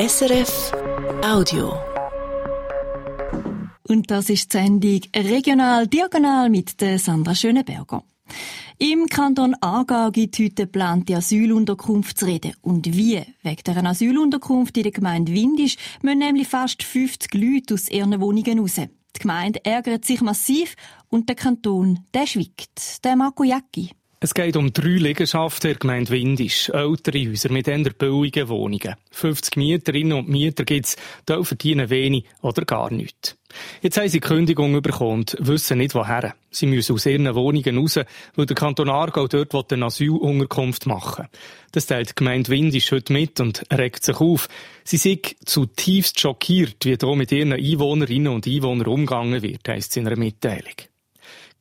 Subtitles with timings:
[0.00, 0.72] SRF
[1.24, 1.72] Audio.
[3.88, 8.04] Und das ist die Sendung Regional Diagonal mit der Sandra Schöneberger.
[8.78, 12.52] Im Kanton Aargau gibt heute geplante Asylunterkunftsrede.
[12.60, 13.24] Und wie?
[13.42, 18.60] Wegen der Asylunterkunft in der Gemeinde Windisch müssen nämlich fast 50 Leute aus ihren Wohnungen
[18.60, 18.76] raus.
[18.76, 20.76] Die Gemeinde ärgert sich massiv
[21.08, 23.04] und der Kanton, der schwiegt.
[23.04, 23.90] Der Marco Jacki.
[24.20, 26.70] Es geht um drei Liegenschaften der Gemeinde Windisch.
[26.70, 28.96] Ältere Häuser mit eher billigen Wohnungen.
[29.12, 30.96] 50 Mieterinnen und Mieter gibt's,
[31.28, 33.36] die verdienen wenig oder gar nichts.
[33.80, 36.34] Jetzt haben sie Kündigung bekommen und wissen nicht woher.
[36.50, 38.00] Sie müssen aus ihren Wohnungen raus,
[38.34, 41.28] weil der Kanton Aargau dort eine Asylunterkunft machen
[41.70, 44.48] Das teilt die Gemeinde Windisch heute mit und regt sich auf.
[44.82, 49.96] Sie sind zutiefst schockiert, wie hier mit ihren Einwohnerinnen und Einwohnern umgegangen wird, heisst es
[49.96, 50.74] in einer Mitteilung.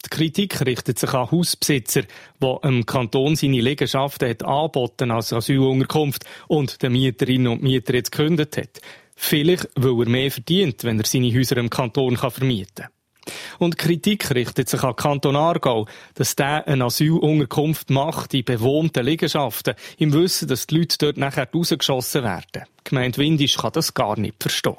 [0.05, 2.03] Die Kritik richtet sich an Hausbesitzer,
[2.41, 8.11] die dem Kanton seine Liegenschaften hat angeboten als Asylunterkunft und den Mieterinnen und Mieter jetzt
[8.11, 8.81] gekündigt hat.
[9.15, 12.91] Vielleicht, weil er mehr verdient, wenn er seine Häuser im Kanton vermieten kann.
[13.59, 19.75] Und Kritik richtet sich an Kanton Aargau, dass der eine Asylunterkunft macht in bewohnten Liegenschaften,
[19.97, 22.65] im Wissen, dass die Leute dort nachher rausgeschossen werden.
[22.79, 24.77] Die Gemeinde Windisch kann das gar nicht verstehen.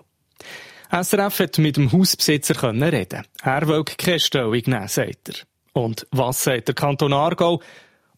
[0.91, 3.25] SRF hat mit dem Hausbesitzer reden.
[3.42, 5.34] Er will keine Stellung nehmen, sagt er.
[5.75, 7.61] Und was sagt der Kanton Aargau?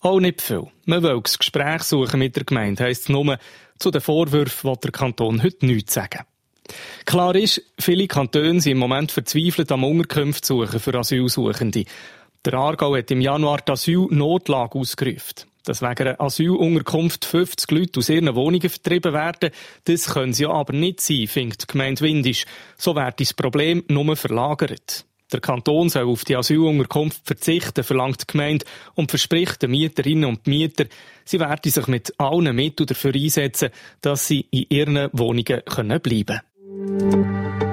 [0.01, 0.69] Auch nicht viel.
[0.87, 3.39] Man will das Gespräch suchen mit der Gemeinde, heisst es nur,
[3.79, 6.25] zu den Vorwürfen will der Kanton heute nichts sagen.
[7.05, 11.85] Klar ist, viele Kantone sind im Moment verzweifelt am Unterkünfte suchen für Asylsuchende.
[12.45, 18.09] Der Aargau hat im Januar die Asylnotlage ausgerufen dass wegen einer Asylunterkunft 50 Leute aus
[18.09, 19.51] ihren Wohnungen vertrieben werden.
[19.85, 22.45] Das können sie aber nicht sein, findet die Gemeinde Windisch.
[22.77, 25.05] So wird das Problem nur verlagert.
[25.33, 30.47] Der Kanton soll auf die Asylunterkunft verzichten, verlangt die Gemeinde und verspricht den Mieterinnen und
[30.47, 30.89] Mietern,
[31.25, 35.63] sie werden sich mit allen Mitteln dafür einsetzen, dass sie in ihren Wohnungen
[36.03, 37.70] bleiben können.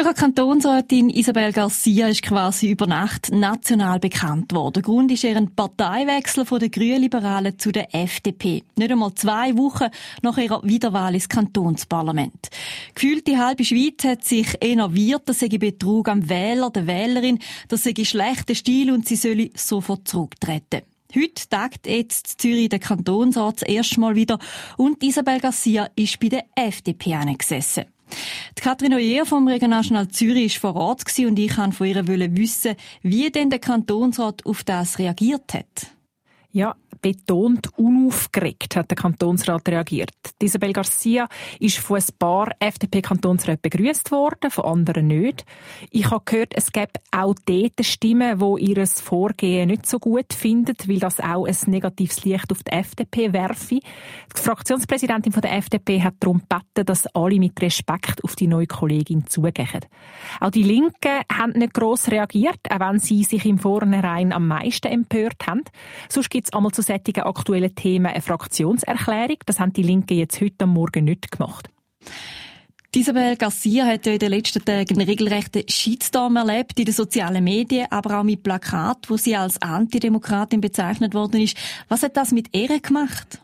[0.00, 4.82] Zürcher Kantonsrätin Isabel Garcia ist quasi über Nacht national bekannt worden.
[4.82, 8.62] Grund ist ihren Parteiwechsel von den Grünliberalen zu der FDP.
[8.78, 9.90] Nicht einmal zwei Wochen
[10.22, 12.48] nach ihrer Wiederwahl ins Kantonsparlament.
[12.94, 17.82] Gefühlt die halbe Schweiz hat sich enerviert, das sei Betrug am Wähler, der Wählerin, das
[17.82, 20.80] sei schlechter Stil und sie solle sofort zurücktreten.
[21.14, 24.38] Heute tagt jetzt Zürich der Kantonsrat das erste Mal wieder
[24.78, 27.84] und Isabel Garcia ist bei der FDP angesessen.
[28.58, 32.76] Die Katrin Oyer vom Regionaljournal Zürich war vor Ort und ich wollte von ihr wissen,
[33.02, 35.88] wie denn der Kantonsrat auf das reagiert hat.
[36.52, 40.10] Ja, betont unaufgeregt hat der Kantonsrat reagiert.
[40.42, 41.28] Isabel Garcia
[41.58, 45.44] ist von ein paar FDP-Kantonsräten begrüßt worden, von anderen nicht.
[45.90, 50.74] Ich habe gehört, es gäbe auch dort Stimmen, die ihr Vorgehen nicht so gut finden,
[50.86, 53.80] weil das auch ein negatives Licht auf die FDP werfe.
[53.80, 59.26] Die Fraktionspräsidentin der FDP hat darum gebeten, dass alle mit Respekt auf die neue Kollegin
[59.26, 59.80] zugehen.
[60.40, 64.88] Auch die Linken haben nicht gross reagiert, auch wenn sie sich im Vornherein am meisten
[64.88, 65.62] empört haben.
[66.08, 69.36] Sonst gibt es einmal zu solchen aktuellen Themen eine Fraktionserklärung.
[69.46, 71.70] Das haben die Linken jetzt heute am Morgen nicht gemacht.
[72.92, 77.44] Isabel Garcia hat ja in den letzten Tagen einen regelrechten Shitstorm erlebt in den sozialen
[77.44, 81.56] Medien, aber auch mit Plakaten, wo sie als Antidemokratin bezeichnet worden ist.
[81.88, 83.40] Was hat das mit ihr gemacht?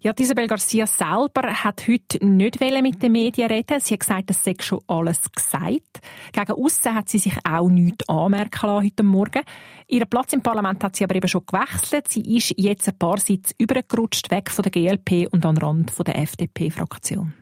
[0.00, 3.78] Ja, Isabel Garcia selber hat heute nicht mit den Medien reden.
[3.80, 6.00] Sie hat gesagt, es sei schon alles gesagt.
[6.32, 9.42] Gegen aussen hat sie sich auch nichts anmerken lassen heute Morgen.
[9.92, 12.08] Ihren Platz im Parlament hat sie aber eben schon gewechselt.
[12.08, 15.92] Sie ist jetzt ein paar Sitze übergerutscht, weg von der GLP und an den Rand
[16.06, 17.34] der FDP-Fraktion.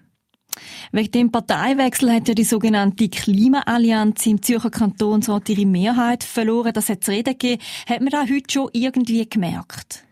[0.91, 6.73] Wegen dem Parteiwechsel hat ja die sogenannte Klimaallianz im Zürcher Kantonsrat ihre Mehrheit verloren.
[6.73, 7.63] Das hat es reden gegeben.
[7.89, 10.05] Hat man da heute schon irgendwie gemerkt?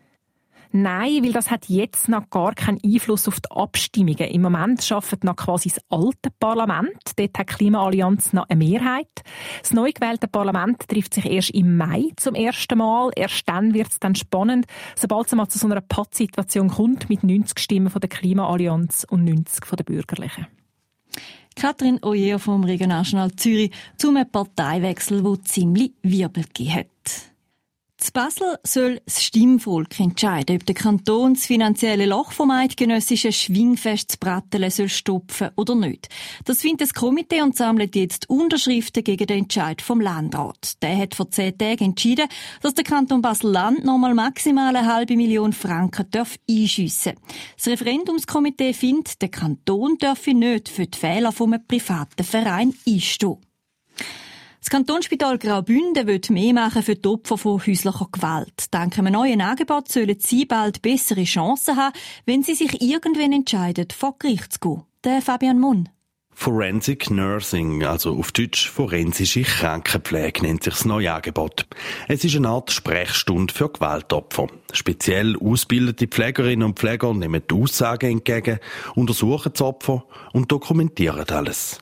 [0.70, 4.28] Nein, weil das hat jetzt noch gar keinen Einfluss auf die Abstimmungen.
[4.28, 6.92] Im Moment arbeitet noch quasi das alte Parlament.
[7.16, 9.08] Dort hat die Klimaallianz noch eine Mehrheit.
[9.60, 13.10] Das neu gewählte Parlament trifft sich erst im Mai zum ersten Mal.
[13.16, 17.24] Erst dann wird es dann spannend, sobald es mal zu so einer Pattsituation kommt mit
[17.24, 20.46] 90 Stimmen von der Klimaallianz und 90 von der Bürgerlichen.
[21.56, 27.32] Katrin Oyer vom Regionaljournal Zürich zum Parteiwechsel, wo ziemlich Wirbel gegeben hat.
[28.00, 34.20] Z Basel soll das Stimmvolk entscheiden, ob der Kanton das finanzielle Loch vom eidgenössischen Schwingfest
[34.20, 36.08] Brattelen soll stopfen oder nicht.
[36.44, 40.80] Das findet das Komitee und sammelt jetzt Unterschriften gegen den Entscheid vom Landrat.
[40.80, 42.28] Der hat vor zehn Tagen entschieden,
[42.62, 47.14] dass der Kanton Basel-Land nochmal maximal eine halbe Million Franken darf einschiessen.
[47.56, 53.38] Das Referendumskomitee findet, der Kanton dürfe nicht für die Fehler vom privaten Verein einstehen.
[54.68, 58.66] Das Kantonsspital Graubünden wird mehr machen für die Opfer von häuslicher Gewalt.
[58.70, 63.88] Dank einem neuen Angebot sollen sie bald bessere Chancen haben, wenn sie sich irgendwann entscheiden,
[63.96, 64.82] vor Gericht zu gehen.
[65.04, 65.88] Der Fabian Munn.
[66.40, 71.66] Forensic Nursing, also auf Deutsch forensische Krankenpflege, nennt sich das neue Angebot.
[72.06, 74.46] Es ist eine Art Sprechstunde für Gewaltopfer.
[74.72, 78.60] Speziell ausgebildete Pflegerinnen und Pfleger nehmen die Aussagen entgegen,
[78.94, 81.80] untersuchen das Opfer und dokumentieren alles.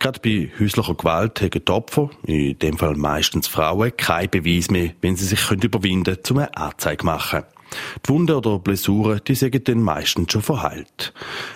[0.00, 4.94] Gerade bei häuslicher Gewalt haben die Opfer, in dem Fall meistens Frauen, keinen Beweis mehr,
[5.00, 7.44] wenn sie sich überwinden können, um eine Anzeige zu machen.
[8.04, 11.12] Die Wunden oder Blessuren, die sind dann meistens schon verheilt.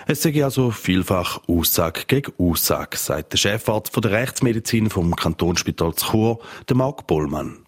[0.07, 6.39] Es sei also vielfach Aussage gegen Aussage, sagt der Chefarzt der Rechtsmedizin vom Kantonsspital Chur,
[6.69, 7.66] der Marc Bollmann.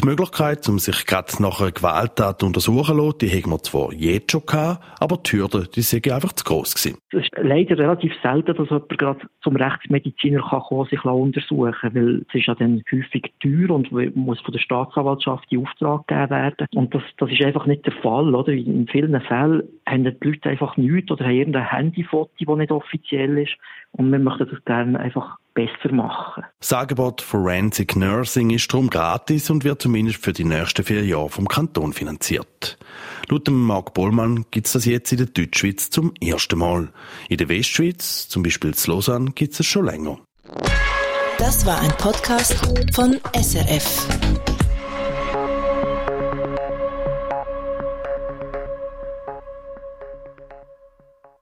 [0.00, 3.92] Die Möglichkeit, um sich gerade nach einer Gewalttat untersuchen zu lassen, die haben wir zwar
[3.92, 6.98] jetzt schon gehabt, aber die Hürde, die sind einfach zu gross gewesen.
[7.12, 11.94] Es ist leider relativ selten, dass jemand gerade zum Rechtsmediziner kann kommen, sich untersuchen kann,
[11.94, 16.30] weil es ist ja dann häufig teuer und muss von der Staatsanwaltschaft in Auftrag gegeben
[16.30, 16.66] werden.
[16.74, 18.52] Und das, das ist einfach nicht der Fall, oder?
[18.52, 23.38] In vielen Fällen haben die Leute einfach nichts oder haben irgendein Handyfoto, das nicht offiziell
[23.38, 23.56] ist.
[23.92, 26.44] Und wir möchten das gerne einfach besser machen.
[26.60, 31.30] Das Angebot Forensic Nursing ist darum gratis und wird zumindest für die nächsten vier Jahre
[31.30, 32.78] vom Kanton finanziert.
[33.28, 36.92] Laut dem Marc Bollmann gibt es das jetzt in der Deutschschweiz zum ersten Mal.
[37.28, 40.18] In der Westschweiz, zum Beispiel in Lausanne, gibt es es schon länger.
[41.38, 42.54] Das war ein Podcast
[42.94, 44.45] von SRF.